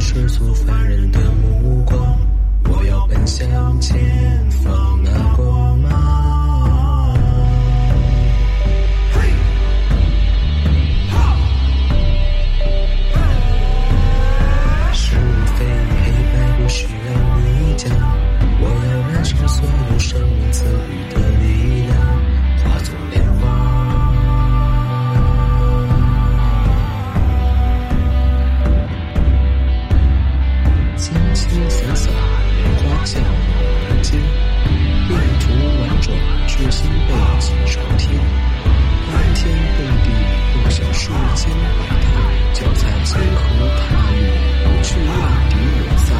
[0.00, 2.18] 世俗凡人的目光
[2.70, 3.98] 我要奔向前
[4.50, 4.67] 方。
[31.08, 32.10] 清清洒洒，
[32.58, 33.28] 莲花降落
[33.88, 34.20] 人间，
[35.08, 35.48] 命途
[35.80, 36.14] 婉转，
[36.46, 38.20] 决心背脊朝天，
[39.10, 40.06] 翻天动地，
[40.54, 42.06] 梦想世间百态，
[42.52, 43.40] 脚踩金河
[43.88, 44.20] 踏月，
[44.64, 45.08] 不去万
[45.48, 46.12] 敌我在。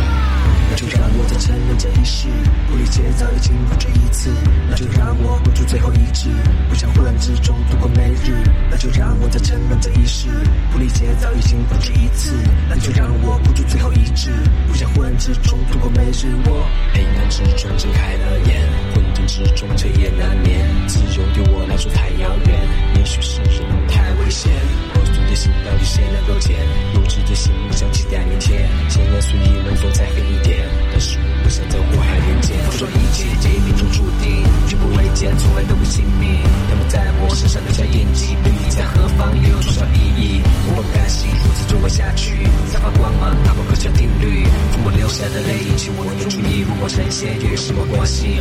[0.70, 2.28] 那就让我再沉沦这一世，
[2.69, 4.30] 不理解早已经不止一次。
[4.69, 6.28] 那就让我不住最后一掷，
[6.69, 8.42] 不想混乱之中度过每日。
[8.70, 10.28] 那就让我再沉沦这一世，
[10.70, 12.36] 不理解早已经不止一次。
[12.69, 13.28] 那就让我
[16.19, 16.27] 是。
[16.50, 20.66] 我黑暗之中睁开了眼，混沌之中彻夜难眠。
[20.88, 22.58] 自由对我来说太遥远，
[22.97, 24.50] 也许是人太危险。
[24.92, 26.56] 破碎的心到底谁能够捡？
[26.94, 30.66] 幼稚的心像期待明天，千年岁月能否再黑一点？
[30.91, 32.55] 但是我不想在火海连接。
[32.66, 36.42] 我说一切皆命中注定，绝不为见，从来都不信命。
[36.69, 39.30] 他们在我身上留下印记，秘密在何方，
[46.89, 48.41] 注意，如果呈现，又有什么关系？